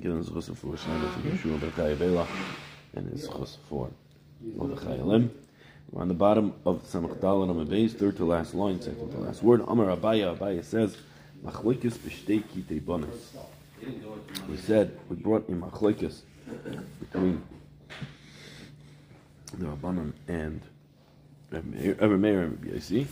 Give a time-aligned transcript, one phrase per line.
[0.00, 2.26] given for for Yeshua
[2.94, 3.90] and his Zchus for
[4.40, 4.96] Mordechai.
[5.90, 9.12] We're on the bottom of Samach Dalan on the base, third to last line, second
[9.12, 9.62] to last word.
[9.68, 10.96] Amar Abaya, Abaya says,
[11.44, 13.34] Machloikis b'shtei kitei bonis.
[14.48, 16.22] We said, we brought in Machloikis
[17.00, 17.42] between
[19.56, 20.60] the Rabbanan and
[21.50, 23.06] Rabbi Meir and Rabbi Yossi.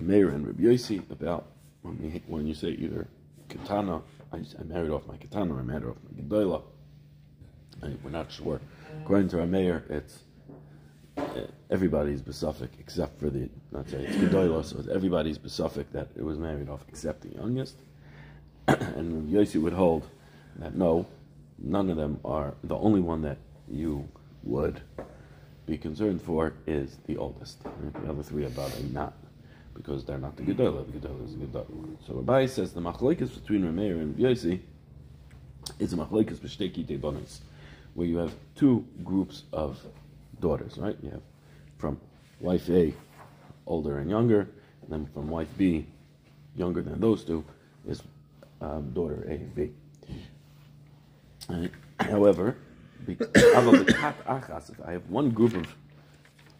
[0.00, 1.46] Meir and Rabbi about
[1.82, 3.06] when, we, when you say either
[3.48, 4.02] katana,
[4.36, 6.62] I, I married off my katana, I married off my gedola.
[8.02, 8.60] We're not sure.
[9.02, 10.20] According to Rameir, it's
[11.16, 16.08] uh, everybody's besuffic except for the not say it's gedola, so it's everybody's besuffic that
[16.16, 17.76] it was married off except the youngest.
[18.68, 20.06] and Yossi would hold
[20.56, 21.06] that no,
[21.58, 24.08] none of them are the only one that you
[24.42, 24.80] would
[25.66, 27.62] be concerned for is the oldest.
[27.62, 28.50] The other three are
[28.92, 29.14] not
[29.76, 30.86] because they're not the Gedolah.
[30.86, 31.96] The Gedolah is the Gedolah.
[32.06, 34.60] So Rabbi says the machlekes between Rameir and Yossi
[35.78, 37.40] is a machlekes b'shteki debonis,
[37.94, 39.78] where you have two groups of
[40.40, 40.96] daughters, right?
[41.02, 41.22] You have
[41.78, 42.00] from
[42.40, 42.94] wife A,
[43.66, 44.48] older and younger,
[44.82, 45.86] and then from wife B,
[46.56, 47.44] younger than those two,
[47.86, 48.02] is
[48.60, 49.72] um, daughter A and B.
[52.00, 52.56] However,
[53.08, 55.66] if I have one group of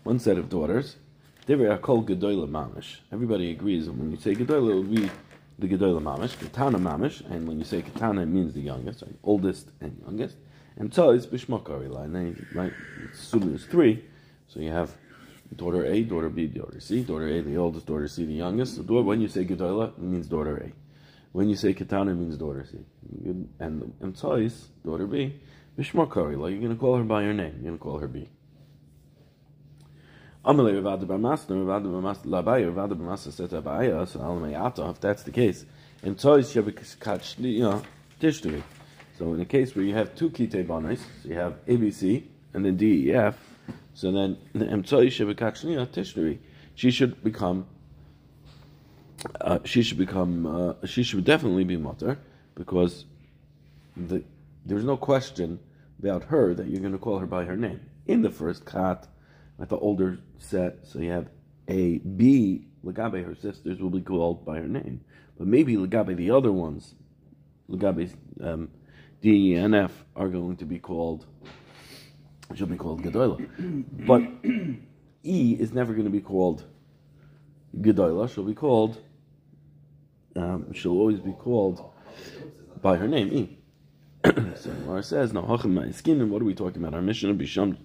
[0.05, 0.97] one set of daughters,
[1.48, 5.08] Everybody agrees that when you say Gedola, it will be
[5.61, 9.14] the Gedola Mamish, Katana Mamish, and when you say Katana, it means the youngest, right?
[9.22, 10.36] oldest and youngest.
[10.77, 12.72] And so it's Bishmakari line, right?
[13.12, 14.05] Assuming it's three,
[14.48, 14.97] so you have
[15.55, 17.03] daughter A, daughter B, daughter C.
[17.03, 18.75] Daughter A, the oldest, daughter C, the youngest.
[18.75, 20.72] So when you say Gedola, it means daughter A.
[21.31, 22.78] When you say Katana, it means daughter C.
[23.60, 25.36] And and Tois, daughter B,
[25.78, 28.08] Bishmakari, like you're going to call her by her name, you're going to call her
[28.08, 28.28] B.
[30.47, 34.06] Amalei Ravad Barmasna, Ravad Barmasna Labaya, Ravad Barmasna said to Abaya,
[34.77, 35.66] so if that's the case.
[36.16, 36.62] Toys you
[37.62, 37.83] know.
[39.19, 42.22] So in a case where you have two Kite Banis, so you have ABC
[42.55, 43.36] and then DEF,
[43.94, 46.38] so then the Tishturi,
[46.76, 47.66] she should become
[49.41, 52.19] uh, she should become uh, she should definitely be mutter
[52.54, 53.06] because
[53.97, 54.22] the,
[54.65, 55.59] there's no question
[55.98, 59.09] about her that you're going to call her by her name in the first kat
[59.61, 61.28] at the older set, so you have
[61.69, 65.00] a B, Lagabe, her sisters, will be called by her name.
[65.39, 66.94] But maybe Lagabe, the other ones,
[67.71, 68.71] Lagabe, um,
[69.21, 71.27] D, E, and F, are going to be called,
[72.55, 73.45] she'll be called Gedola.
[74.06, 74.22] But
[75.25, 76.65] E is never going to be called
[77.78, 79.00] Gedola, she'll be called,
[80.37, 81.83] um, she'll always be called
[82.83, 83.59] by her name, E.
[84.56, 85.43] so Mar says, no,
[85.93, 86.95] skin, and what are we talking about?
[86.95, 87.77] Our mission of Bisham,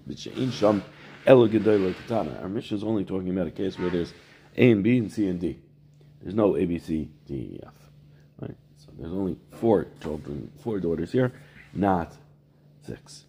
[0.50, 0.82] Sham,
[1.24, 2.40] Katana.
[2.42, 4.12] Our mission is only talking about a case where there's
[4.56, 5.58] A and B and C and D.
[6.20, 7.74] There's no A, B, C, D, E, F.
[8.40, 8.56] Right?
[8.76, 11.32] So there's only four children, four daughters here,
[11.72, 12.14] not
[12.84, 13.24] six.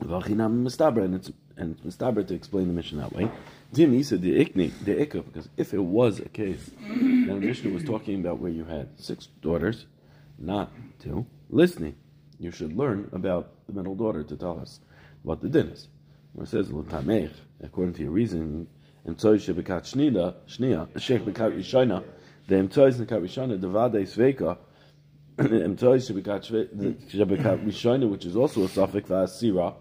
[0.00, 3.30] And it's and it's mistaber to explain the mission that way.
[3.72, 7.74] Dim said the ikni, the ikka, because if it was a case, then the mission
[7.74, 9.86] was talking about where you had six daughters,
[10.38, 11.26] not two.
[11.50, 11.96] Listening,
[12.38, 14.80] you should learn about the middle daughter to tell us
[15.22, 15.88] what the din is.
[16.32, 18.66] Where it says according to your reasoning,
[19.06, 22.04] emtzoy shebekat shnida, shnia, shech bekat rishayna,
[22.46, 24.58] the emtzoy bekat rishayna, the vade sveka,
[25.38, 29.74] emtzoy shebekat rishayna, which is also a suffix v'asira,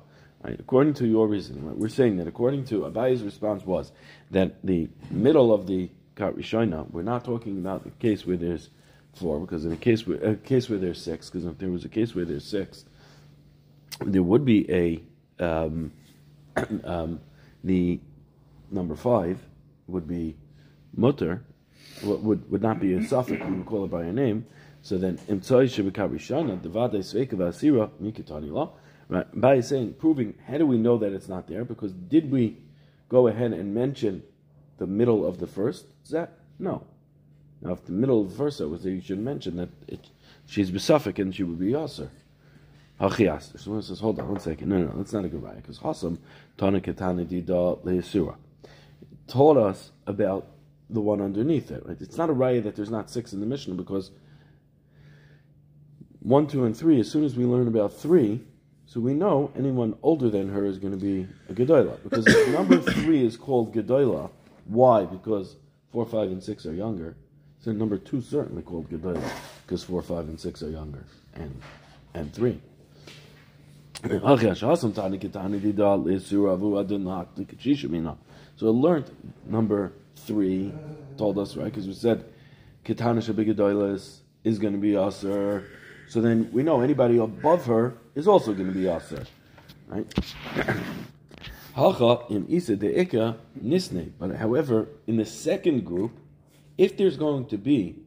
[0.44, 3.92] Right, according to your reasoning, right, we're saying that according to Abayi's response was
[4.30, 8.70] that the middle of the Kat Rishona, we're not talking about the case where there's
[9.16, 11.86] four, because in a case where a case where there's six, because if there was
[11.86, 12.86] a case where there's six,
[14.06, 15.92] there would be a um,
[16.84, 17.20] um,
[17.64, 18.00] the
[18.72, 19.40] number five
[19.88, 20.36] would be
[20.96, 21.44] mutter,
[22.04, 23.44] would would not be a suffix.
[23.46, 24.46] We would call it by a name.
[24.82, 25.68] So then, imtzai
[28.02, 28.72] mikitani law.
[29.10, 31.64] Right, by saying proving, how do we know that it's not there?
[31.64, 32.58] Because did we
[33.08, 34.22] go ahead and mention
[34.80, 36.32] the middle of the first zet?
[36.60, 36.84] No.
[37.62, 40.10] Now, if the middle of the first was there, you should mention that it,
[40.46, 42.10] she's besuffic and she would be yasser.
[43.00, 43.60] Hachias.
[43.60, 44.70] Someone says, hold on one second.
[44.70, 45.58] No, no, that's not a good raya.
[45.58, 46.18] Because Hasam,
[46.58, 48.36] Tana Ketana Dida Lehisura,
[49.28, 50.48] told us about
[50.90, 51.86] the one underneath it.
[51.86, 51.98] Right?
[52.00, 54.12] It's not a raya that there's not six in the Mishnah because
[56.20, 58.42] one, two, and three, as soon as we learn about three,
[58.86, 62.02] so we know anyone older than her is going to be a Gedola.
[62.04, 64.30] Because number three is called Gedola.
[64.66, 65.06] Why?
[65.06, 65.58] Because
[65.92, 67.16] four, five, and six are younger.
[67.60, 69.24] So number two certainly called Gedola
[69.66, 71.62] because four, five, and six are younger, and
[72.14, 72.62] and three.
[78.58, 79.12] So learned
[79.46, 80.74] number three,
[81.18, 81.66] told us, right?
[81.66, 82.26] Because we said
[82.86, 85.66] Kitana Shabigadoilis is going to be Aser
[86.08, 89.26] So then we know anybody above her is also going to be aser,
[89.88, 90.08] right?
[91.76, 91.98] But
[94.36, 96.12] however, in the second group,
[96.78, 97.98] if there's going to be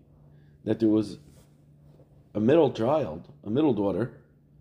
[0.65, 1.19] that there was
[2.35, 4.13] a middle child, a middle daughter,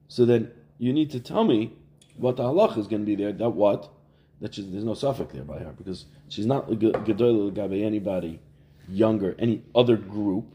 [0.08, 1.74] so then you need to tell me
[2.16, 3.32] what the halach is going to be there.
[3.32, 3.92] That what?
[4.42, 8.40] That there's no suffix there by her because she's not gedol gabe anybody
[8.88, 10.46] younger, any other group.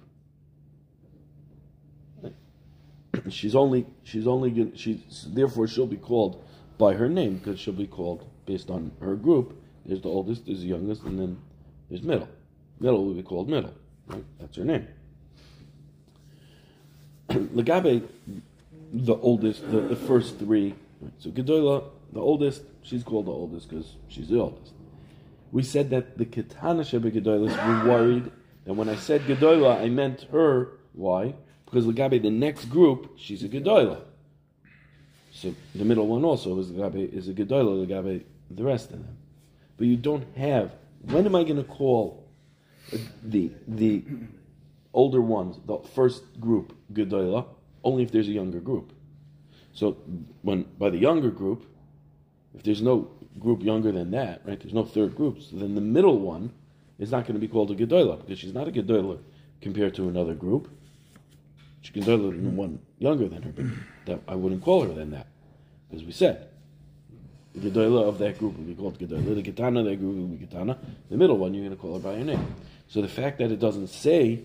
[3.28, 6.42] She's only she's only she's therefore she'll be called
[6.78, 9.60] by her name because she'll be called based on her group.
[9.86, 11.38] There's the oldest, there's the youngest, and then
[11.88, 12.28] there's middle.
[12.80, 13.74] Middle will be called middle.
[14.06, 14.24] Right?
[14.40, 14.88] That's her name.
[17.28, 18.06] Legabe,
[18.94, 20.74] the oldest, the, the first three.
[21.18, 24.72] So Gedola, the oldest, she's called the oldest because she's the oldest.
[25.50, 28.30] We said that the Ketana Shebe Gedolas were worried
[28.64, 30.78] that when I said Gedola, I meant her.
[30.92, 31.34] Why?
[31.64, 34.00] Because Legabe, the next group, she's a Gedola.
[35.32, 39.16] So the middle one also is Legabe, is a Gedola, Legabe, the rest of them.
[39.76, 40.72] But you don't have.
[41.02, 42.28] When am I going to call
[43.22, 44.04] the the
[44.92, 47.46] older ones, the first group, Gedola,
[47.84, 48.92] only if there's a younger group.
[49.72, 49.96] So
[50.42, 51.66] when by the younger group,
[52.54, 54.58] if there's no group younger than that, right?
[54.58, 55.42] There's no third group.
[55.42, 56.52] So then the middle one
[56.98, 59.18] is not going to be called a Gedola because she's not a Gedola
[59.60, 60.68] compared to another group.
[61.82, 63.64] She She's Gedola one younger than her, but
[64.06, 65.26] that, I wouldn't call her than that
[65.90, 66.48] because we said
[67.54, 69.34] the Gedola of that group will be called Gedola.
[69.34, 70.78] The Ketana of that group will be Ketana.
[71.10, 72.54] The middle one you're going to call her by her name.
[72.88, 74.44] So the fact that it doesn't say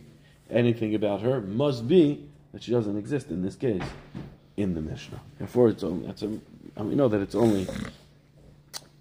[0.49, 3.83] anything about her must be that she doesn't exist in this case
[4.57, 5.21] in the Mishnah.
[5.37, 7.67] Therefore, it's only that's a, and we know that it's only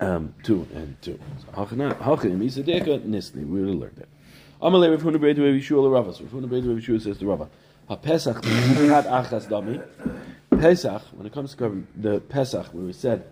[0.01, 1.19] um, two and two.
[1.55, 3.47] Isadeka Nisni.
[3.47, 4.09] We will learn that.
[4.63, 6.21] Amalei Rav Huna Breidu Rav Yishua Ravas.
[6.21, 7.49] Rav Huna Breidu Rav Yishua says to Rava,
[7.91, 8.45] HaPesach
[8.89, 9.83] Had Achas Dami.
[10.61, 13.25] Pesach, when it comes to the Pesach, where we said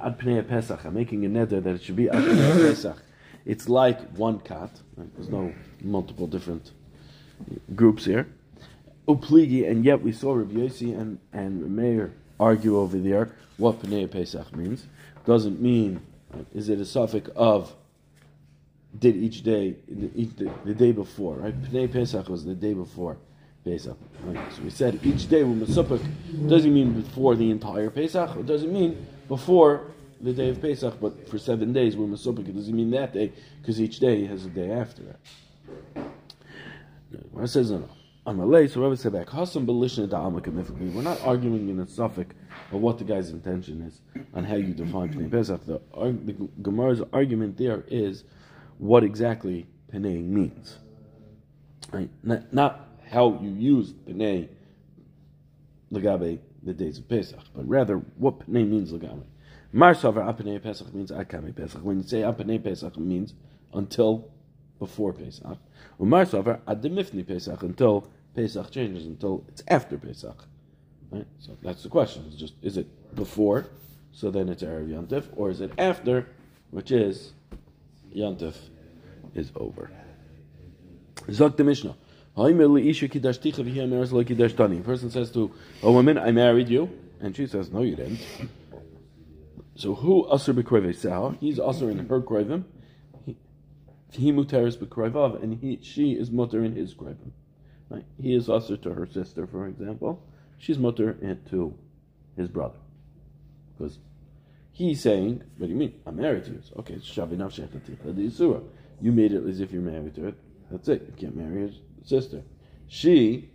[0.00, 2.96] Ad Pnei Pesach, I'm making a neder that it should be Ad Pnei Pesach.
[3.44, 4.70] It's like one cat.
[4.96, 5.14] Right?
[5.14, 5.52] There's no
[5.82, 6.72] multiple different
[7.74, 8.26] groups here.
[9.08, 14.10] Upligi, and yet we saw Rabbi Yossi and, and Meir argue over there what Pnei
[14.10, 14.86] Pesach means.
[15.24, 16.00] Doesn't mean,
[16.54, 17.74] is it a suffix of
[18.98, 21.62] did each day, the, the, the day before, right?
[21.62, 23.16] Pnei Pesach was the day before
[23.64, 23.96] Pesach.
[24.24, 24.52] Right?
[24.52, 26.00] So we said each day when Masupik
[26.48, 31.28] doesn't mean before the entire Pesach, it doesn't mean before the day of Pesach, but
[31.28, 34.48] for seven days we're Masupik, it doesn't mean that day, because each day has a
[34.48, 35.16] day after it.
[37.12, 37.88] It says no.
[38.26, 42.34] Amalei, so Rabbi said back, We're not arguing in a suffix
[42.72, 44.00] of what the guy's intention is
[44.34, 45.64] on how you define Pnei Pesach.
[45.64, 48.24] The, the Gemara's argument there is
[48.78, 50.76] what exactly Pnei means.
[51.92, 52.10] Right?
[52.24, 54.48] Not, not how you use Pnei
[55.92, 59.22] Lagabe the days of Pesach, but rather what Pnei means Lagabe.
[59.72, 61.80] Mar Savar Apnei Pesach means Akame Pesach.
[61.80, 63.34] When you say Apnei Pesach, it means
[63.72, 64.32] until
[64.78, 65.58] before Pesach.
[66.00, 66.60] Umar Savar
[67.26, 70.44] Pesach until Pesach changes until it's after Pesach.
[71.10, 71.26] Right?
[71.38, 72.24] So that's the question.
[72.28, 73.66] It's just is it before,
[74.12, 76.28] so then it's Erev Yontif, or is it after,
[76.70, 77.32] which is
[78.14, 78.54] Yontif
[79.34, 79.90] is over.
[81.28, 81.96] Zok the Mishnah.
[82.38, 82.52] A
[84.82, 85.50] person says to
[85.82, 88.20] a woman, I married you, and she says, No, you didn't.
[89.74, 92.64] So who asr b'kroivei He's asr in her kroivim.
[94.12, 97.32] He muteris b'kroivav, and he she is mutter in his kroivim.
[97.88, 98.04] Right?
[98.20, 100.22] He is usher to her sister, for example.
[100.58, 101.16] She's mutter
[101.50, 101.74] to
[102.36, 102.78] his brother.
[103.76, 103.98] Because
[104.72, 105.94] he's saying, what do you mean?
[106.06, 106.62] I'm married to you.
[106.62, 107.06] So, okay, it's
[109.00, 110.34] You made it as if you're married to it.
[110.70, 111.02] That's it.
[111.06, 112.42] You can't marry his sister.
[112.88, 113.50] She,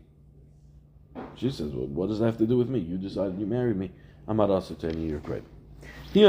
[1.36, 2.80] she says, well, what does that have to do with me?
[2.80, 3.92] You decided you married me.
[4.28, 5.44] I'm not also telling you you're great.
[6.14, 6.24] She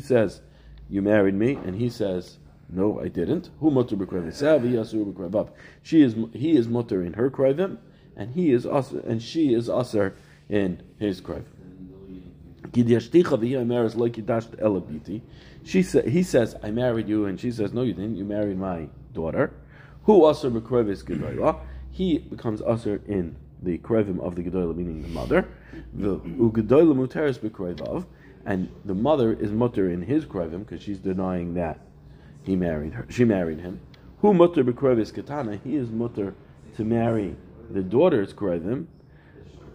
[0.00, 0.40] says,
[0.90, 2.38] you married me, and he says,
[2.70, 3.50] no, I didn't.
[3.60, 5.50] Who mutter b'krevim?
[5.82, 7.78] She is he is mutter in her krevim,
[8.14, 10.14] and he is usher, and she is aser
[10.48, 11.44] in his krevim.
[15.64, 18.16] She sa- he says, I married you, and she says, No, you didn't.
[18.16, 19.54] You married my daughter.
[20.04, 21.60] Who b'krevis gedolah?
[21.90, 25.48] He becomes usher in the krevim of the gedolah, meaning the mother.
[25.94, 28.04] The muteris
[28.44, 31.80] and the mother is mutter in his krevim because she's denying that
[32.42, 33.06] he married her.
[33.08, 33.80] She married him.
[34.20, 35.60] Who mutter b'krovis katana?
[35.62, 36.34] He is mutter
[36.76, 37.36] to marry
[37.70, 38.86] the daughter's kroivim.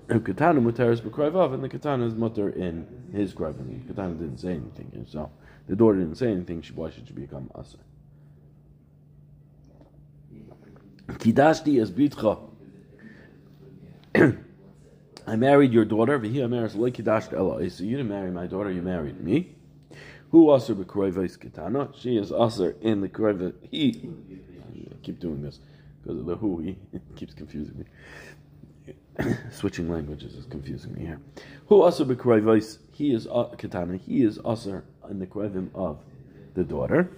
[0.10, 3.88] And katana mutaris b'kroivav, and the katana is mutter in his kroivim.
[3.88, 5.32] Katana didn't say anything, and so
[5.68, 6.62] the daughter didn't say anything.
[6.62, 7.78] She why should she become asa?
[11.08, 12.40] Kidashti as bitcha
[15.26, 16.20] I married your daughter.
[16.20, 19.56] Vihya marslay kidasht allah so you didn't marry my daughter, you married me.
[20.34, 21.94] Who also b'kroivais ketana?
[21.96, 23.54] She is also in the kroiva.
[23.70, 24.10] He.
[24.92, 25.60] I keep doing this
[26.02, 26.60] because of the who.
[26.60, 26.76] He
[27.16, 27.86] keeps confusing
[29.20, 29.36] me.
[29.52, 31.20] Switching languages is confusing me here.
[31.68, 32.80] Who also b'kroivais?
[32.94, 34.00] He is uh, ketana.
[34.00, 36.00] He is also in the kroivim of
[36.56, 37.12] the daughter.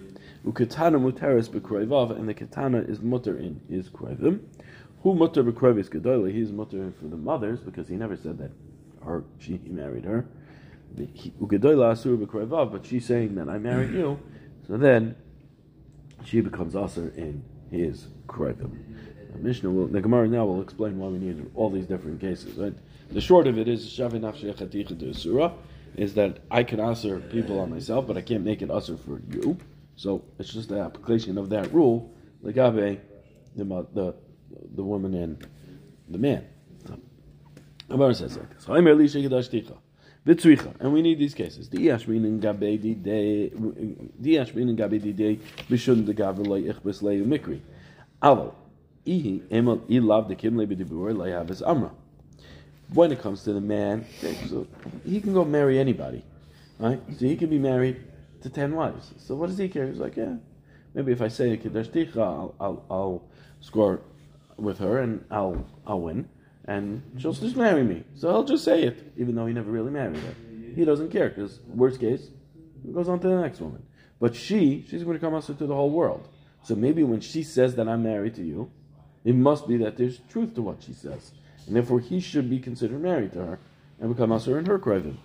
[0.44, 4.40] Uketana muteris b'kroivav, and the ketana is mutter in his kroivim.
[5.04, 6.30] Who mutter b'kroivis gedola?
[6.30, 8.50] He is mutter for the mothers because he never said that
[9.02, 10.26] her she he married her.
[10.94, 14.18] But she's saying that I married you,
[14.66, 15.16] so then
[16.24, 18.72] she becomes asur in his kroivim.
[19.32, 22.56] The Mishnah will, the Gemara now will explain why we need all these different cases.
[22.56, 22.74] Right?
[23.10, 23.84] The short of it is
[25.96, 29.20] is that I can answer people on myself, but I can't make it answer for
[29.30, 29.56] you.
[29.96, 32.12] So it's just the application of that rule,
[32.44, 33.00] legabe
[33.56, 33.64] the
[33.94, 34.14] the
[34.74, 35.46] the woman and
[36.08, 36.44] the man.
[37.88, 38.66] Gemara says like this.
[40.26, 41.68] And we need these cases.
[41.68, 46.72] The Yashmin in Gabe di day, the Yashmin in Gabe di day, Bishun the Gavrlay
[46.72, 47.60] Ichbis Mikri.
[48.20, 48.52] Aval,
[49.06, 51.92] Ihi, Emel, Ilav the Kimle Bidibur, Layav is Amra.
[52.92, 54.04] When it comes to the man,
[54.48, 54.66] so
[55.04, 56.24] he can go marry anybody,
[56.80, 57.00] right?
[57.18, 58.02] So he can be married
[58.42, 59.12] to ten wives.
[59.18, 59.86] So what does he care?
[59.86, 60.36] He's like, yeah,
[60.94, 63.22] maybe if I say a Ticha, I'll, I'll, I'll
[63.60, 64.00] score
[64.56, 66.28] with her and I'll, I'll win
[66.66, 68.04] and she'll just marry me.
[68.14, 70.34] So I'll just say it, even though he never really married her.
[70.74, 72.28] He doesn't care because worst case,
[72.84, 73.82] he goes on to the next woman.
[74.20, 76.28] But she, she's going to come answer to the whole world.
[76.62, 78.70] So maybe when she says that I'm married to you,
[79.24, 81.32] it must be that there's truth to what she says,
[81.66, 83.58] and therefore he should be considered married to her
[84.00, 85.16] and become answer in her krevin.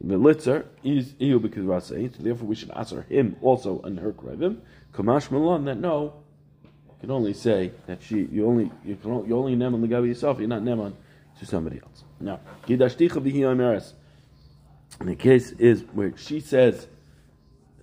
[0.00, 4.60] The litzer is because So therefore we should answer him also in her krevin.
[4.92, 6.23] Kamash malon that no,
[7.04, 10.38] can only say that she you only you can you only neman the gabi yourself.
[10.38, 10.94] You're not neman
[11.38, 12.04] to somebody else.
[12.20, 12.40] Now,
[15.00, 16.86] And the case is where she says,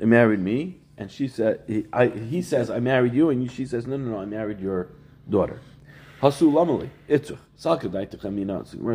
[0.01, 3.65] "I married me," and she said, he, I, he says, "I married you," and she
[3.65, 4.89] says, "No, no, no, I married your
[5.29, 5.59] daughter."
[6.21, 7.39] Hasu lamali itzuch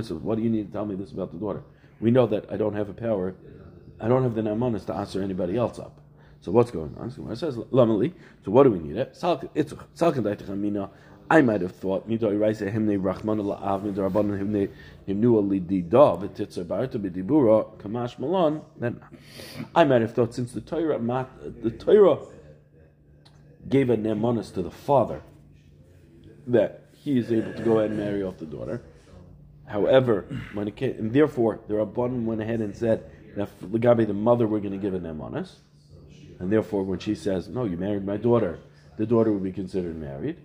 [0.04, 1.62] So what do you need to tell me this about the daughter?
[2.00, 3.34] We know that I don't have a power.
[4.00, 6.00] I don't have the namanis to answer anybody else up.
[6.40, 7.10] So what's going on?
[7.10, 8.12] So it says lamali.
[8.44, 9.02] So what do we need eh?
[9.02, 9.24] it?
[11.28, 13.38] I might have thought rachman
[17.78, 18.62] kamash.
[18.78, 19.00] Then
[19.74, 21.28] I might have thought since the Torah
[21.62, 22.18] the Torah
[23.68, 25.22] gave a nemonis to the father
[26.46, 28.82] that he is able to go ahead and marry off the daughter.
[29.66, 34.46] However, when it came, and therefore the rabbanon went ahead and said that the mother
[34.46, 35.56] we're going to give a nemonis.
[36.38, 38.58] And therefore, when she says, No, you married my daughter,
[38.96, 40.36] the daughter would be considered married,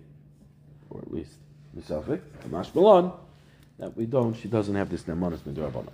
[0.90, 1.32] or at least
[1.76, 3.12] Misafik, Kamash Malon.
[3.78, 5.88] That we don't, she doesn't have this Midrabanan.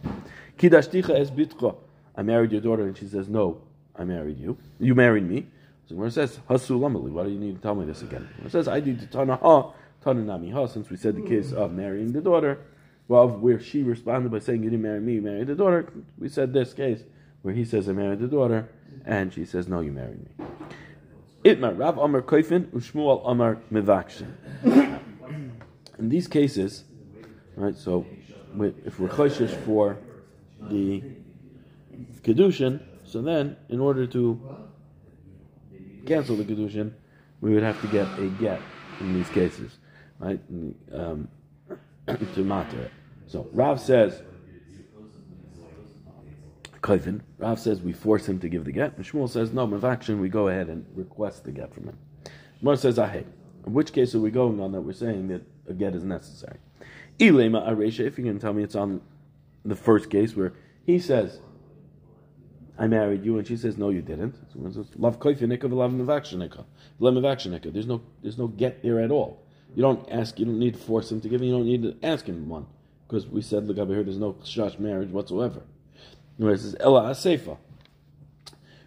[0.59, 1.77] Kidashticha es bitcha.
[2.17, 3.61] I married your daughter, and she says, No,
[3.97, 4.57] I married you.
[4.79, 5.47] You married me.
[5.89, 8.29] So when it says, Hasu Lamali, why do you need to tell me this again?
[8.37, 9.73] When it says, I need to Tana Ha,
[10.05, 12.59] Ha, since we said the case of marrying the daughter,
[13.07, 16.29] well, where she responded by saying, You didn't marry me, you married the daughter, we
[16.29, 17.03] said this case
[17.43, 18.69] where he says, I married the daughter,
[19.05, 20.47] and she says, No, you married me.
[21.45, 23.59] Itmar, Rav Amar Koifin, Ushmuel Amar.
[25.99, 26.85] In these cases,
[27.57, 28.07] right, so
[28.61, 29.99] if we're choishish for
[30.61, 31.03] the
[32.23, 34.69] Kedushin, so then, in order to
[36.07, 36.93] cancel the Kedushin,
[37.41, 38.61] we would have to get a get
[39.01, 39.79] in these cases,
[40.19, 40.41] right,
[40.93, 41.29] um,
[42.35, 42.91] to matter
[43.27, 44.23] So Rav says,
[46.81, 47.21] Kaifin.
[47.39, 49.67] Rav says we force him to give the get, and Shmuel says no.
[49.67, 51.99] Mavakshin, we go ahead and request the get from him.
[52.63, 53.25] Mar says ahe.
[53.67, 56.59] In which case are we going on that we're saying that a get is necessary?
[57.19, 58.01] Ilema aresha.
[58.01, 59.01] If you can tell me it's on
[59.65, 60.53] the first case where
[60.87, 61.41] he says,
[62.79, 64.37] "I married you," and she says, "No, you didn't."
[64.97, 66.65] Love kaifinika, love mavakshinika,
[66.99, 67.73] love mavakshinika.
[67.73, 69.43] There's no, there's no get there at all.
[69.75, 70.39] You don't ask.
[70.39, 71.43] You don't need to force him to give.
[71.43, 72.67] You don't need to ask him one
[73.07, 74.05] because we said, "Look over here.
[74.05, 75.63] There's no shash marriage whatsoever."
[76.39, 77.59] Where it says Ella Asefa.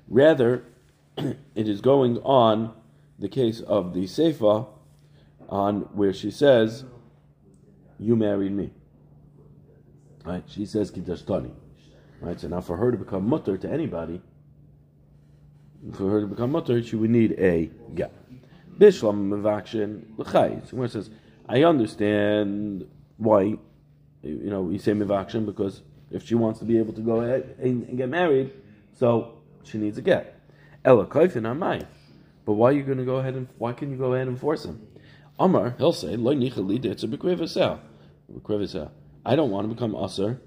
[0.09, 0.63] Rather,
[1.17, 2.73] it is going on
[3.19, 4.67] the case of the Seifa
[5.47, 6.85] on where she says,
[7.99, 8.71] You married me.
[10.25, 10.43] Right?
[10.47, 11.51] She says Kitashtani.
[12.19, 12.39] Right?
[12.39, 14.21] So now for her to become mutter to anybody,
[15.93, 18.11] for her to become mutter, she would need a gap.
[18.77, 20.71] Bishlam Mavakshin L'chai.
[20.73, 21.09] where it says,
[21.47, 23.57] I understand why,
[24.21, 25.81] you know, we say Mavakshin because
[26.11, 28.51] if she wants to be able to go ahead and, and get married,
[28.93, 30.39] so she needs a get.
[30.83, 31.85] Ella kaifin amai.
[32.45, 34.39] But why are you going to go ahead and why can you go ahead and
[34.39, 34.87] force him?
[35.39, 36.31] Amar, he'll say, Lo
[39.23, 40.41] I don't want to become usher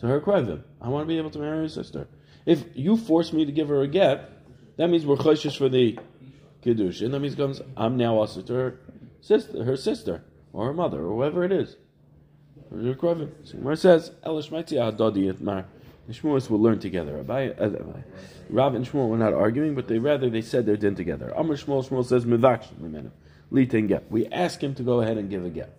[0.00, 0.62] to her krevim.
[0.80, 2.08] I want to be able to marry her sister.
[2.44, 4.30] If you force me to give her a get,
[4.76, 5.98] that means we're choshish for the
[6.62, 8.80] kiddush, and that means comes I'm now usher to her
[9.20, 11.76] sister, her sister, or her mother, or whoever it is.
[12.70, 15.64] So it says Elish Adodi Itmar.
[16.06, 17.18] The Shmuels will learn together.
[17.18, 18.02] Uh,
[18.48, 21.36] Rav and Shmuel were not arguing, but they rather they said their din together.
[21.36, 22.68] Amr Shmuel Shmuel says mivaksh
[23.52, 24.10] litin get.
[24.10, 25.76] We ask him to go ahead and give a get.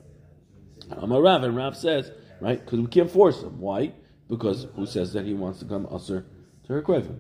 [0.92, 3.60] Amar Rav and Rav says right because we can't force him.
[3.60, 3.94] Why?
[4.28, 6.26] Because who says that he wants to come usher
[6.66, 7.20] to her krevim?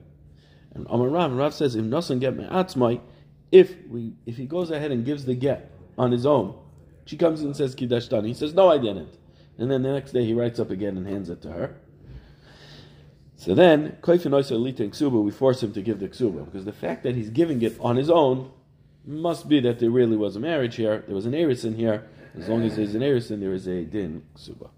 [0.73, 2.99] And Amar Rav and Rav says if nothing get me'atzmai,
[3.51, 6.57] if we if he goes ahead and gives the get on his own,
[7.05, 8.25] she comes and says kiddush done.
[8.25, 9.17] He says no, I didn't.
[9.57, 11.75] And then the next day he writes up again and hands it to her.
[13.35, 17.61] So then, we force him to give the ksuba, because the fact that he's giving
[17.61, 18.51] it on his own
[19.05, 22.07] must be that there really was a marriage here, there was an erison here.
[22.35, 24.69] As long as there's an erison, there is a din ksuba.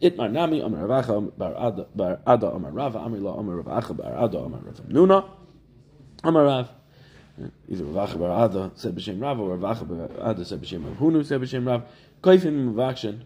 [0.00, 4.60] Itmar nami amar ravacha bar ada amar rava amar la amar ravacha bar ada amar
[4.60, 5.24] rava nuna
[6.22, 6.68] amar rav.
[7.68, 11.24] Either ravacha bar ada said b'shem rava or ravacha bar ada said b'shem rav hunu
[11.26, 11.82] said b'shem rav.
[12.22, 13.24] Koifin mavakshin,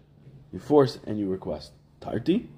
[0.52, 1.73] you force and you request.
[2.00, 2.49] Tarti,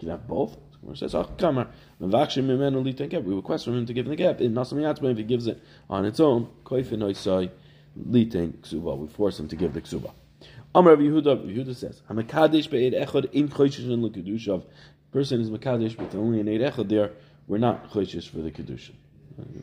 [0.00, 0.56] you have both.
[0.80, 1.68] Where says, ah, "Oh, kamar
[2.00, 3.24] mevakshim mimenu.
[3.24, 4.40] We request from him to give the gap.
[4.40, 6.48] In if he gives it on its own.
[6.70, 6.90] We force
[9.40, 10.10] him to give the ksuba.
[10.74, 14.64] Amar Yehuda, Yehuda says, "Hamakadesh be'ed echad in in lekadushav."
[15.12, 17.12] Person is makadesh, but only an eid echad there.
[17.46, 18.90] We're not choishes for the kedusha.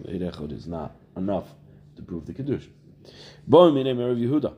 [0.07, 1.53] Eid echad is not enough
[1.97, 2.69] to prove the kedusha.
[3.47, 4.53] My name is Yehuda.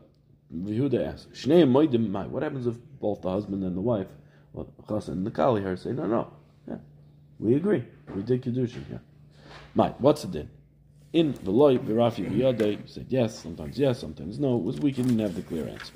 [0.54, 4.08] Yehuda asks, "Shnei moedim mai." What happens if both the husband and the wife,
[4.54, 6.28] well, Chassan and the Kali here, say, "No, no,
[7.44, 7.84] we agree.
[8.16, 9.02] We did Kedushin here.
[9.76, 10.50] Mike, what's the din?
[11.12, 14.58] In the loy, Virafi Biyade, said yes, sometimes yes, sometimes no.
[14.58, 15.94] It was weak, he didn't have the clear answer.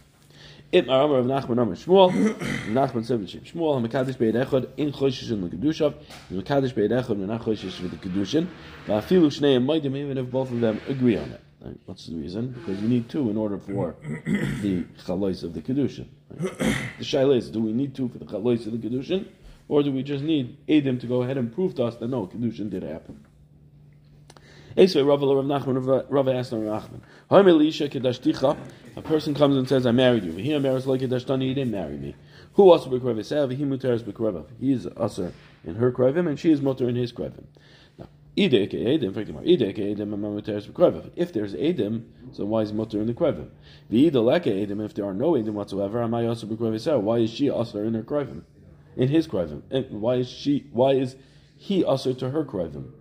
[0.71, 2.11] In Aramar of Nachman Amar Shmuel,
[2.67, 5.93] Nachman said to Shmuel, Mekadesh Be'ed Echad, in Choshish in the Kedushav,
[6.31, 8.47] Mekadesh Be'ed Echad, and not Choshish with the Kedushin,
[8.85, 11.41] Va'afilu Shnei Maidim, even if both of them agree on it.
[11.61, 11.79] Right?
[11.85, 12.51] What's the reason?
[12.51, 16.07] Because you need two in order for the chalois of the kedushin.
[16.29, 16.57] Right?
[16.99, 19.27] The shaila is: Do we need two for the chalois of the kedushin,
[19.67, 22.27] or do we just need Adam to go ahead and prove to us that no,
[22.27, 23.25] Kedushin did happen?
[24.77, 26.89] Esvei Rav Rav Nachman Rav asked Rav
[27.31, 28.57] Nachman,
[28.95, 31.47] A person comes and says, "I married you." He marries like Kedashtani.
[31.47, 32.15] He didn't marry me.
[32.53, 33.55] Who also bekrev Esav?
[33.55, 34.45] He muteres.
[34.59, 35.33] He is usher
[35.65, 37.45] in her krevim, and she is muter in his krevim.
[38.37, 38.43] Now,
[41.15, 43.49] if there's Adam, so why is mutter in the krevim?
[43.89, 48.03] If there are no Adam whatsoever, am I also Why is she usher in her
[48.03, 48.43] krevim?
[48.97, 49.61] in his krivim.
[49.69, 50.67] And why is she?
[50.73, 51.15] Why is
[51.55, 52.91] he usher to her krivim?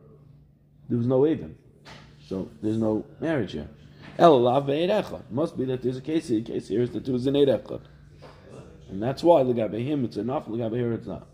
[0.88, 1.56] There was no Adam,
[2.28, 3.68] so there's no marriage here.
[4.18, 4.90] Be'ed
[5.30, 6.40] Must be that there's a case here.
[6.40, 7.48] The case here is that there was an eid
[8.88, 10.46] and that's why legabe him it's enough.
[10.46, 11.26] Legabe here it's not.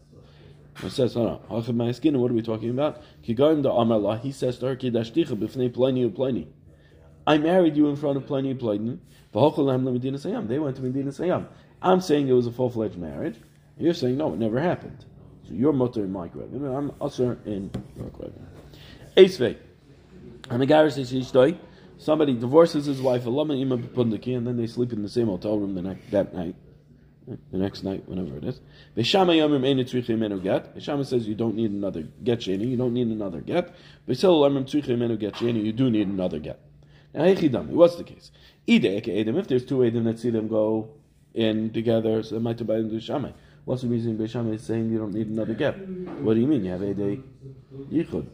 [0.82, 1.72] It says, no, no.
[1.72, 2.18] my skin.
[2.18, 3.02] What are we talking about?
[3.22, 4.20] Kigarim da Amarla.
[4.20, 6.48] He says to her, "Kidashticha b'fnei Pliny Pliny."
[7.26, 8.98] I married you in front of Pliny Pliny.
[9.32, 10.16] They went to Medina
[11.08, 11.46] Sayam.
[11.80, 13.36] I'm saying it was a full fledged marriage.
[13.78, 15.04] You're saying no, it never happened.
[15.48, 18.44] So you're mutter in my krevim, I'm usher in your krevim.
[19.16, 19.56] Esvei.
[20.50, 21.58] And the guy says ishtoi.
[21.98, 26.10] Somebody divorces his wife, and then they sleep in the same hotel room the next,
[26.10, 26.56] that night,
[27.26, 28.60] the next night, whenever it is.
[28.96, 33.74] Veshama says you don't need another get sheni, you don't need another get.
[34.06, 36.60] You do need another get.
[37.14, 37.24] Now,
[37.64, 38.30] what's the case?
[38.66, 40.90] If there's two Edom that see them go
[41.34, 43.34] in together, so they might buy them.
[43.64, 45.78] What's the reason Beisham is saying you don't need another get?
[46.20, 46.64] What do you mean?
[46.64, 47.22] You have Edei
[47.90, 48.26] Yichud.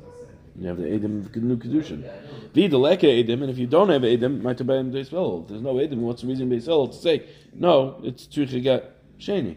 [0.59, 2.11] You have the Edom of New Kedushin.
[2.53, 6.03] Vidaleka Edom, and if you don't have Edom, might buy them If there's no Edom,
[6.03, 8.85] what's the reason Beisel to say, no, it's Trichigat
[9.21, 9.57] Sheni?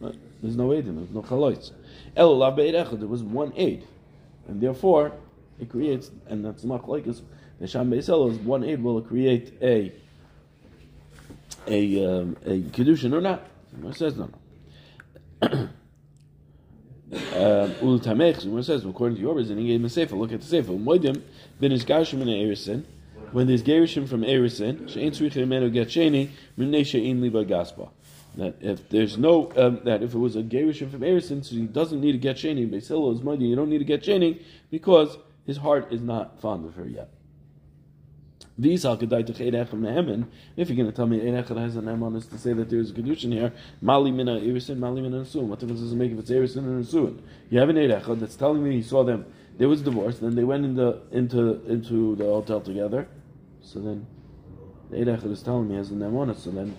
[0.00, 1.72] There's no Edom, there's no Chalois.
[2.16, 3.84] El Lav there was one Aid.
[4.46, 5.12] And therefore,
[5.58, 7.22] it creates, and that's not like us,
[7.58, 9.92] the Sham Beisel is one Aid will create a
[11.66, 13.44] a um, a kedushin or not.
[13.84, 14.30] It says no.
[17.10, 20.16] Ultamech, um, says, according to your reasoning, he gave him a sefer.
[20.16, 20.72] Look at the sefer.
[20.72, 21.22] Moedim
[21.60, 22.84] ben ishgashim in Erison.
[23.32, 27.90] When there's gerishim from Erison, she'ain tzricha imenu get sheni, minei she'in liba gaspa.
[28.36, 31.66] That if there's no, um, that if it was a gerishim from Erison, so he
[31.66, 35.58] doesn't need to get sheni, is money, you don't need to get sheni, because his
[35.58, 37.10] heart is not fond of her yet.
[38.60, 42.80] If you're going to tell me Ein has an Eman is to say that there
[42.80, 45.44] is a Kedushin here, Mali Mina Irisin, Mali Mina Nesuin.
[45.44, 47.20] What difference does it make if it's Irisin and Nesuin?
[47.50, 49.26] You have an Ein that's telling me he saw them,
[49.58, 53.06] there was divorce, then they went into, into, into the hotel together.
[53.62, 54.08] So then,
[54.90, 56.74] the Ein is telling me has an Eman, so then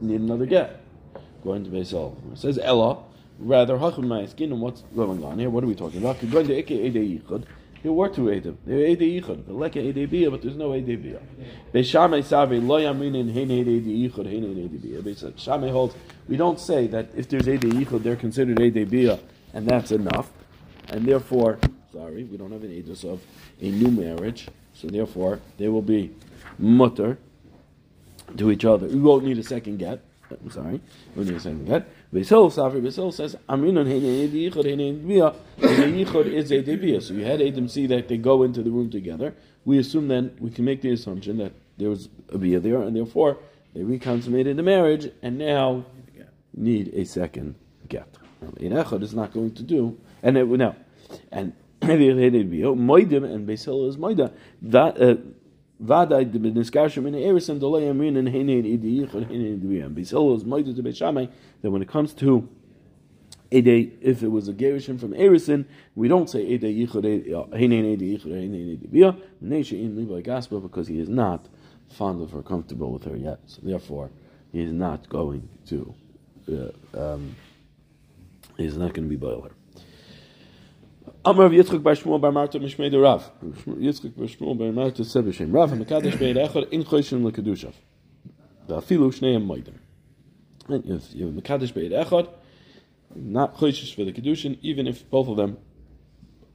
[0.00, 0.80] need another get.
[1.42, 2.16] Going to Beisol.
[2.32, 3.02] It says Ella,
[3.40, 4.52] rather Hachim skin.
[4.52, 5.50] and what's going on here?
[5.50, 6.20] What are we talking about?
[7.82, 8.56] There were two Edim.
[8.66, 9.46] There are Ede Yichud.
[9.46, 11.20] The Leka Ede Bia, but there's no Ede Bia.
[11.72, 15.02] Beishamei Savi Lo Yaminin Hein Yichud Hein.
[15.02, 15.94] Beishamei holds,
[16.28, 19.20] we don't say that if there's Ede Yichud, they're considered Ede Bia,
[19.54, 20.30] and that's enough.
[20.88, 21.58] And therefore,
[21.92, 23.22] sorry, we don't have an Edus of
[23.60, 26.10] a new marriage, so therefore they will be
[26.58, 27.18] mutter
[28.36, 28.86] to each other.
[28.86, 30.02] We won't need a second get.
[30.30, 30.80] I'm sorry,
[31.14, 31.88] we need a second get.
[32.12, 34.64] Beisol Safri Beisol says Aminon Yichud
[35.60, 37.02] Yichud is a debia.
[37.02, 39.34] So you had Adam see that they go into the room together.
[39.64, 42.96] We assume then we can make the assumption that there was a bia there, and
[42.96, 43.38] therefore
[43.74, 45.84] they reconsummated the marriage, and now
[46.54, 47.54] need a second
[47.88, 48.08] get.
[48.42, 50.76] Ein Echad is not going to do, and it, now,
[51.30, 54.32] and Moidim and Beisil is Moida.
[54.62, 55.16] That uh,
[55.82, 60.44] Vadai the Niskashim in Erison Dolay Amrin and Henein Idi Yichud Henein Idi Beisil is
[60.44, 61.30] Moida to Beishamai.
[61.62, 62.48] That when it comes to
[63.50, 67.04] Ede, if it was a Gerishim from Erison, we don't say Ede Yichud
[67.52, 69.16] Henein Edi Yichud Henein Edi Bia.
[69.42, 71.46] Nesha in Levi Gaspa because he is not
[71.88, 73.38] fond of her, comfortable with her yet.
[73.46, 74.10] So therefore,
[74.52, 75.94] he is not going to.
[76.50, 77.36] Uh, um,
[78.56, 79.50] he's not going to be boil her.
[81.24, 83.30] Amar Yitzchak bar Shmuel bar Marta Mishmei de Rav.
[83.66, 87.72] Yitzchak bar Shmuel bar Marta said b'shem Rav HaMekadesh be'ed echad in choishin l'kedushav.
[88.68, 89.74] V'afilu shneim moidim.
[90.68, 92.28] If you have Mekadesh be'ed echad,
[93.14, 95.58] not choishish for the kedushin, even if both of them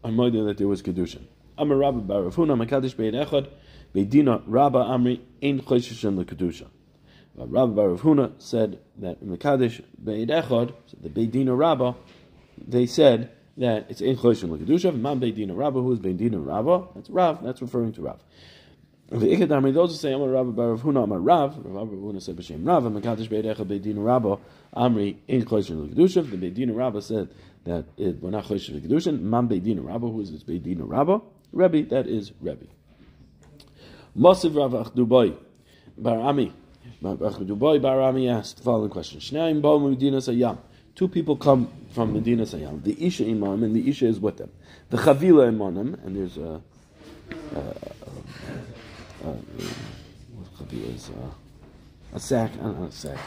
[0.04, 1.24] are moidim that there was kedushin.
[1.58, 3.50] Amar Rabba bar Rav Huna Mekadesh be'ed echad
[3.94, 6.68] be'dina Rabba Amri ein choishish l'kedusha.
[7.36, 11.96] Rabba bar Rav Huna said that Mekadesh be'ed echad, the Beidina Rabba,
[12.68, 17.10] they said that it's in Choshim L'Kedusha, Man Beidina Rabba, who is Beidina Rabba, that's
[17.10, 18.20] Rav, that's referring to Rav.
[19.10, 22.66] The Ikadami, those who say Amar Rabba Bar Huna Amar Rav, Rav Huna said B'Shem
[22.66, 24.40] Rav, and Mekadosh Beidecha Beidina Rabba,
[24.76, 27.30] Amri in Choshim L'Kedusha, the Beidina Rabba said
[27.66, 31.22] that it, we're not Choshim L'Kedusha, Man Beidina Rabba, who is this Beidina Rabba?
[31.52, 32.66] Rebbe, that is Rebbe.
[34.18, 35.38] Mosiv Rav Achdubai,
[35.96, 36.52] Bar Ami,
[37.04, 40.58] Rav Achdubai Bar Ami asked the following question, Shnaim Bo Medina Sayyam,
[40.96, 42.84] two people come from Medina Sayyam.
[42.84, 44.52] The Isha Imam, and the Isha is with them.
[44.90, 46.62] The Chavila Imanim, and there's a.
[47.56, 49.36] Uh, uh, uh,
[50.60, 51.10] Chavila is
[52.14, 53.18] a sack, I don't know, a sack,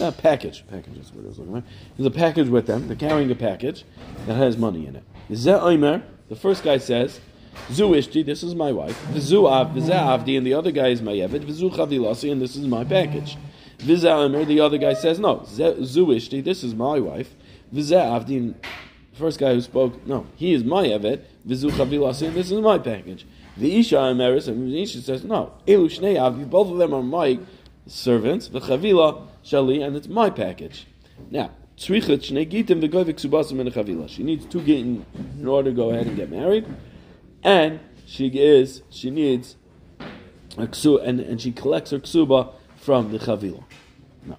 [0.00, 0.64] a package.
[0.68, 1.64] Package is what I was looking at.
[1.96, 2.88] There's a package with them.
[2.88, 3.84] They're carrying a package
[4.26, 5.04] that has money in it.
[6.28, 7.20] The first guy says,
[7.72, 9.00] Zu Ishti, this is my wife.
[9.12, 9.74] Vizu Av,
[10.28, 11.44] and the other guy is my Yevid.
[11.44, 13.38] Vizu Chavilasi, and this is my package.
[13.78, 17.34] Vizamer, the other guy says, no, Zu Ishti, this is my wife.
[17.72, 18.54] Vizeh
[19.12, 21.22] first guy who spoke, no, he is my Evet.
[21.46, 23.26] Vizu this is my package.
[23.56, 27.02] The Isha Ameris, and the Isha says, no, Elu Shnei Avdi, both of them are
[27.02, 27.38] my
[27.86, 28.48] servants.
[28.48, 30.86] The Chavila Shali, and it's my package.
[31.30, 31.50] Now.
[31.76, 32.84] She needs two gitim
[35.40, 36.66] in order to go ahead and get married,
[37.42, 39.56] and she is she needs
[40.56, 42.52] a ksu, and, and she collects her ksuba
[42.84, 43.64] from the Chavila.
[44.26, 44.36] No.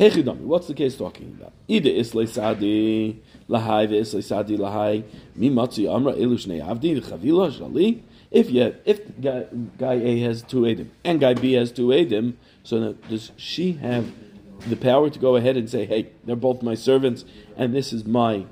[0.00, 1.52] Hechidami, what's the case talking about?
[1.70, 5.04] Ida islay sadi lahai ve'islay sadi lahai
[5.38, 8.02] mimatzi amra elushnei avdi v'chavila shali.
[8.32, 9.46] If yet, if guy,
[9.78, 13.74] guy A has two edim and guy B has two edim, so now, does she
[13.74, 14.12] have
[14.68, 17.24] the power to go ahead and say, "Hey, they're both my servants,
[17.56, 18.44] and this is my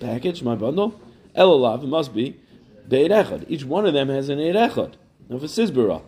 [0.00, 0.98] package, my bundle"?
[1.36, 2.40] Elalav, it must be
[2.88, 3.44] be'ed echad.
[3.46, 4.94] Each one of them has an eid echad.
[5.28, 6.02] Now, for Sizbara,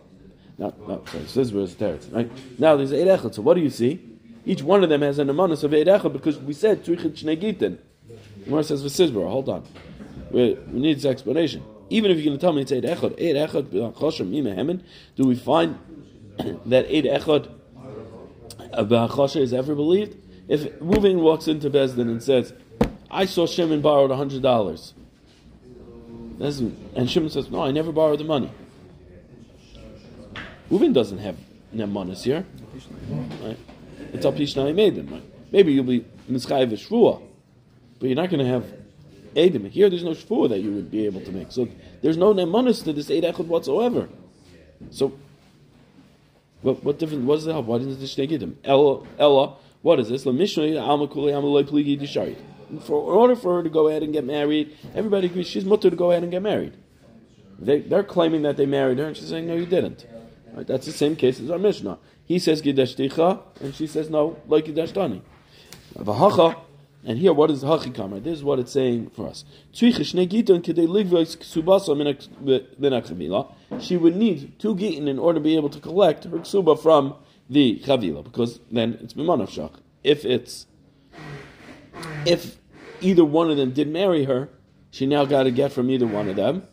[0.57, 2.31] no, no, sorry, Sizbara is teretz, right?
[2.59, 3.35] Now there's eid echad.
[3.35, 4.17] So what do you see?
[4.47, 7.35] Each one of them has an amanus of Eid Echad because we said Tzrichet Shnei
[7.35, 7.79] Gitin.
[8.45, 9.65] Gemara says V'sizbara, hold on.
[10.31, 11.65] We, we need this explanation.
[11.89, 14.83] Even if you're going to tell me it's Eid Echad, Eid Echad B'Choshem Imehemen,
[15.17, 15.77] do we find
[16.65, 17.51] that Eid Echad
[18.71, 20.15] uh, B'Choshem is ever believed?
[20.47, 22.53] If Reuven walks into Besdin and says,
[23.11, 24.93] I saw Shimon borrowed hundred dollars.
[26.39, 28.49] And Shimon says, No, I never borrowed the money.
[30.69, 31.37] Reuven doesn't have
[31.73, 32.45] Nemanis here.
[33.41, 33.57] Right?
[34.13, 35.11] It's al pishnai medim.
[35.11, 35.23] Right?
[35.51, 37.21] Maybe you'll be mischayev shvua,
[37.99, 38.65] but you're not going to have
[39.35, 39.69] edim.
[39.69, 41.51] Here, there's no shvua that you would be able to make.
[41.51, 41.67] So
[42.01, 44.09] there's no nemanis to this echad whatsoever.
[44.91, 45.13] So
[46.61, 47.25] what, what difference?
[47.25, 47.65] What does it help?
[47.65, 48.55] Why didn't this shnei edim?
[48.63, 50.23] Ella, Ella, what is this?
[50.23, 50.37] For in
[52.89, 56.11] order for her to go ahead and get married, everybody agrees she's mutter to go
[56.11, 56.73] ahead and get married.
[57.59, 60.05] They, they're claiming that they married her, and she's saying, no, you didn't.
[60.53, 60.67] Right?
[60.67, 61.99] That's the same case as our Mishnah.
[62.25, 65.21] He says Gidashticha, and she says no, like Gidashtani.
[65.95, 66.59] Vahacha,
[67.03, 68.19] and here what is the Hachi Kamar?
[68.19, 69.45] This is what it's saying for us.
[69.71, 69.95] She would
[74.15, 77.15] need two gitin in order to be able to collect her ksuba from
[77.49, 79.79] the chavila because then it's b'manav shach.
[80.03, 80.67] If it's
[82.25, 82.57] if
[82.99, 84.49] either one of them did marry her,
[84.91, 86.63] she now got to get from either one of them,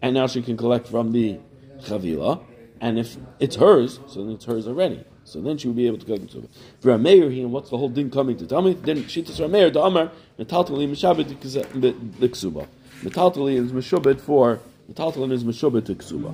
[0.00, 1.38] and now she can collect from the
[1.80, 2.42] chavila.
[2.80, 5.04] And if it's hers, so then it's hers already.
[5.24, 6.50] So then she will be able to collect it.
[6.80, 8.74] For a mayor here, what's the whole thing coming to tell me?
[8.74, 12.68] Then she tells her mayor the Amar metaltali mishabit the ksuba.
[13.02, 14.60] Metaltali is mishubit for
[14.92, 16.32] metaltalin is mishubit to ksuba.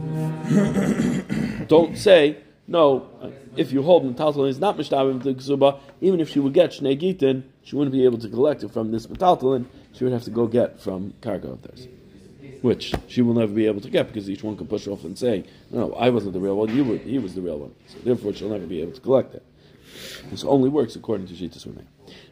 [1.68, 3.08] Don't say no.
[3.20, 6.72] Uh, if you hold metaltalin is not mishtabit to ksuba, even if she would get
[6.72, 9.64] shnei gitin, she wouldn't be able to collect it from this metaltalin.
[9.94, 11.86] She would have to go get from cargo of theirs
[12.62, 15.18] which she will never be able to get because each one can push off and
[15.18, 16.74] say, "No, I wasn't the real one.
[16.74, 16.96] You were.
[16.96, 19.42] He was the real one." So therefore, she'll never be able to collect it.
[20.30, 21.84] This only works according to Shitas Rumei.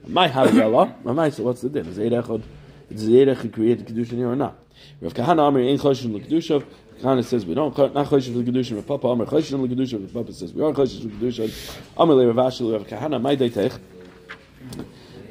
[0.07, 1.87] My Havdalah, my so what's the din?
[1.87, 2.43] Is Eidechod?
[2.91, 4.57] Is Eidechod created kedusha here or not?
[5.01, 6.65] Rav Kahana Amir ain't choshen l'kedusha.
[7.01, 8.77] Kahana says we don't not choshen l'kedusha.
[8.77, 10.01] Rav Papa Amir choshen l'kedusha.
[10.01, 11.51] Rav Papa says we are choshen l'kedusha.
[11.99, 13.79] Amir le Rav Ashi Rav Kahana my deitech.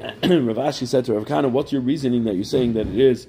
[0.00, 3.26] Rav Ashi said to Rav Kahana, "What's your reasoning that you're saying that it is?"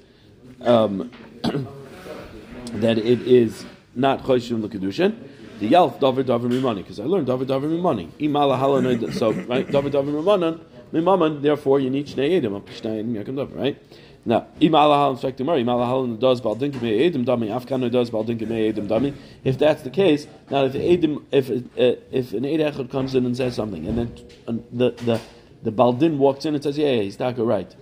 [0.60, 1.10] Um,
[2.72, 5.14] that it is not choshim l'kedushin.
[5.58, 8.10] The yalf davar davar mimani because I learned davar davar mimani.
[8.18, 10.60] Imala halana so right davar davar mimanan
[10.92, 11.42] mimaman.
[11.42, 13.82] Therefore, you need shnei edim shnei edim yakim davar right.
[14.24, 18.88] Now, imala halan fact tomorrow imala halan does baldinkim edim dami afkano does baldinkim edim
[18.88, 19.14] dami.
[19.44, 23.36] If that's the case, now if edim if uh, if an eid comes in and
[23.36, 25.20] says something and then the the
[25.62, 27.74] the baldin walks in and says yeah, yeah he's not right.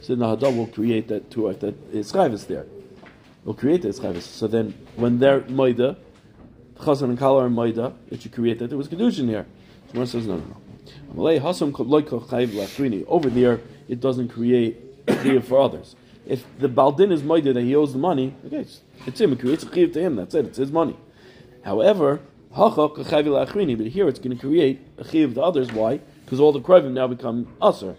[0.00, 2.66] So the hadar will create that to that is there
[3.48, 4.22] will create the chavis.
[4.22, 5.96] So then, when they're moida,
[6.80, 9.46] chazan and kala are moida, it should create that there was kedushin here.
[9.92, 10.56] One says no, no, no.
[13.08, 15.96] Over there, it doesn't create chiyuv for others.
[16.26, 19.32] If the baldin is moida that he owes the money, okay, it's, it's him.
[19.32, 20.16] It creates a to him.
[20.16, 20.44] That's it.
[20.44, 20.98] It's his money.
[21.64, 22.20] However,
[22.54, 25.72] but here it's going to create a chiyuv to others.
[25.72, 26.00] Why?
[26.26, 27.96] Because all the krivim now become usher.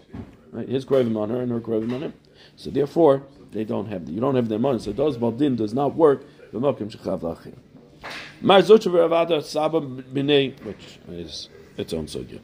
[0.52, 0.68] Right?
[0.68, 2.14] His krivim on her and her krivim on him.
[2.54, 4.78] So therefore, they don't have you don't have their money.
[4.78, 6.24] So those baldin does not work.
[6.52, 6.72] Mar
[8.62, 12.40] Ravada Saba B'nei, which is its own sugya.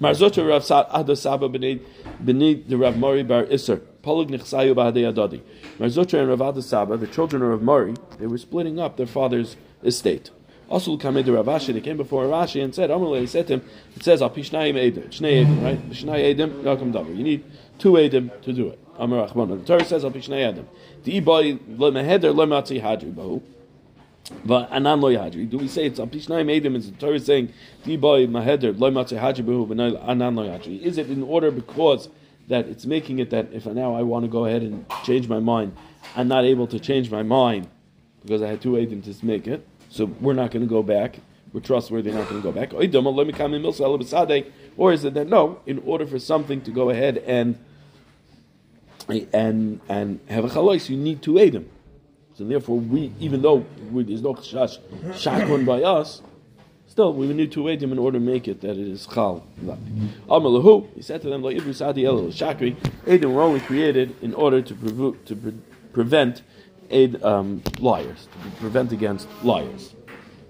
[0.00, 1.80] Marzotra Rav Ada Saba B'nei
[2.24, 5.40] B'nei the Rav Mori Bar Isser Polig Nichsayu B'Hadei Adadi.
[5.78, 9.56] Marzotra and Rav Ada Saba, the children of Mori, they were splitting up their father's
[9.82, 10.30] estate.
[10.68, 13.62] Also, Kamei the Ravashi, they came before Rav Ashi and said, Amalei said to him,
[13.96, 15.90] it says, Al Pishnayim Edim, Shnei Edim, right?
[15.90, 17.16] Shnei Edim, Yakum Davar.
[17.16, 17.44] You need
[17.78, 18.78] two Edim to do it.
[18.98, 19.60] Amar Achman.
[19.60, 20.66] The Torah says, Al Edim.
[21.04, 23.40] The Ibai Lemeheder Lematzi Hadri Bahu.
[24.44, 25.48] But anan lo yadri.
[25.48, 26.76] Do we say it's apishnaim edim?
[26.76, 27.52] Is the Torah saying
[27.84, 29.70] the diboy maheder lo matzeh hadri behu
[30.06, 30.80] anan lo yadri?
[30.80, 32.08] Is it in order because
[32.48, 35.38] that it's making it that if now I want to go ahead and change my
[35.38, 35.76] mind,
[36.16, 37.68] I'm not able to change my mind
[38.22, 39.66] because I had two edim to make it.
[39.88, 41.20] So we're not going to go back.
[41.52, 42.74] We're trustworthy, not going to go back.
[42.74, 42.82] Or
[44.92, 47.58] is it that no, in order for something to go ahead and
[49.08, 51.66] and and have a chalois, you need two edim.
[52.34, 54.78] So therefore, we even though we, there's no shash
[55.10, 56.22] shakun by us,
[56.86, 59.44] still we need two edim in order to make it that it is chal.
[60.28, 64.34] Amalahu, he said to them, like Ibn Sadi El Shakri, edim were only created in
[64.34, 65.54] order to, to pre-
[65.92, 66.42] prevent
[66.90, 69.94] aid um, liars, to prevent against liars.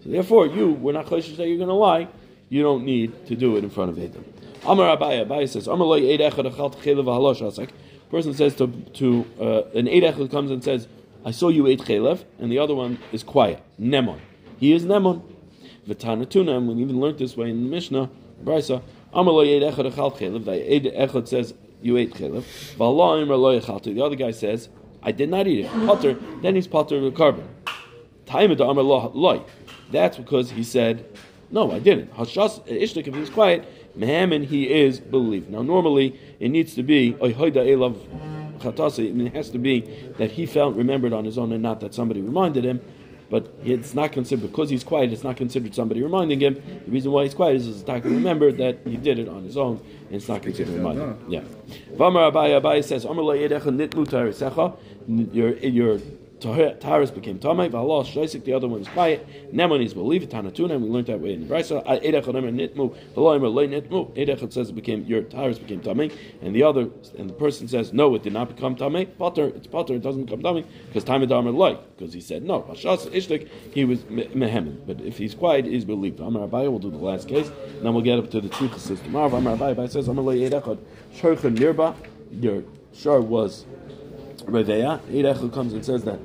[0.05, 2.09] So therefore, you, we're not cautious that you're going to lie.
[2.49, 4.25] You don't need to do it in front of Adam.
[4.67, 7.71] Amar Abaya, Abaya says, Amar loy eid echad achal tchelev halosh asek.
[8.11, 10.89] Person says to, to uh, an eid echad comes and says,
[11.25, 13.63] I saw you ate chelev, and the other one is quiet.
[13.81, 14.21] Nemon.
[14.59, 15.23] He is Nemon.
[15.89, 18.11] V'tanatuna, and we even learned this way in the Mishnah,
[18.45, 20.45] Brisa, Amar loy eid echad achal chelev.
[20.45, 22.45] The eid echad says, you ate chelev.
[22.77, 24.69] The other guy says,
[25.03, 25.71] I did not eat it.
[25.87, 27.49] Potter, then he's potter with carbon.
[29.91, 31.05] That's because he said,
[31.51, 32.15] No, I didn't.
[32.15, 33.65] Hashas Ishtik, if he's quiet,
[33.99, 35.51] Mehaman, he is believed.
[35.51, 37.35] Now, normally, it needs to be, it
[39.35, 39.81] has to be
[40.19, 42.81] that he felt remembered on his own and not that somebody reminded him.
[43.31, 46.55] But it's not considered, because he's quiet, it's not considered somebody reminding him.
[46.87, 49.59] The reason why he's quiet is because to remember that he did it on his
[49.59, 51.27] own, and it's not considered reminding.
[51.29, 51.43] Yeah.
[51.93, 53.05] Vamar Abaya Abaya says,
[55.07, 56.01] your, your
[56.41, 59.27] Taurus became Tamei, Valah Shoisik, the other one is quiet.
[59.53, 61.85] Nemon is believe it, Tanatuna, and we learned that way in the Brisa.
[61.85, 64.53] Edechad Emer Nitmu, Nitmu.
[64.53, 68.15] Says it became, your Taurus became Tamei, and the other, and the person says, no,
[68.15, 69.09] it did not become Tamei.
[69.19, 72.63] Potter, it's Potter, it doesn't become Tamei, because Tamei Damer like, because he said no.
[72.63, 76.21] Hashas Ishtik, he was Mehemen, but if he's quiet, he's believed.
[76.21, 78.79] Amar Abai will do the last case, and then we'll get up to the Tzricha
[78.79, 79.15] system.
[79.15, 80.79] Amar Abai says, Amar Lay Edechad,
[81.15, 81.95] Shorcha Nirba,
[82.41, 82.63] your
[82.95, 83.65] Shar was
[84.49, 85.01] Reveya.
[85.09, 86.19] Eid comes and says that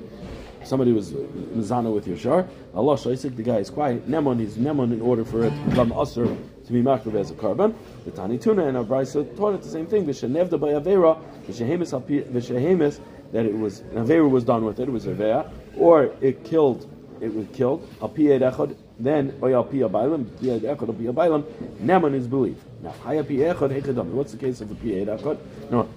[0.64, 2.48] somebody was mizana with your shar.
[2.74, 4.10] Allah shaisik, the guy is quiet.
[4.10, 7.36] Nemon is nemon in order for it to become usher to be makriv as a
[7.36, 7.76] carbon.
[8.06, 10.06] The Tani Tuna and our Brisa taught it the same thing.
[10.06, 13.00] V'shenevda by Avera, v'shehemis
[13.34, 17.34] that it was Avera was done with it, it was Avera, or it killed, it
[17.34, 21.44] was killed, al echad, then oy al piyah bailam, piyah echad al piyah bailam,
[21.82, 22.64] neman is believed.
[22.82, 24.12] Now, haya piyah echad echadam.
[24.12, 25.40] What's the case of the piyah echad?
[25.72, 25.90] No,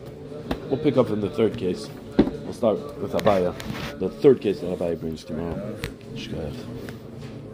[0.71, 1.89] we'll pick up in the third case.
[2.47, 3.53] We'll start with Abaye,
[3.99, 5.77] the third case that Abaye brings tomorrow.